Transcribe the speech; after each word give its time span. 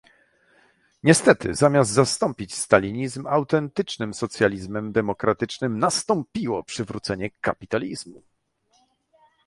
Niestety 1.03 1.53
zamiast 1.55 1.91
zastąpić 1.91 2.55
stalinizm 2.55 3.27
autentycznym 3.27 4.13
socjalizmem 4.13 4.91
demokratycznym, 4.91 5.79
nastąpiło 5.79 6.63
przywrócenie 6.63 7.29
kapitalizmu 7.41 8.23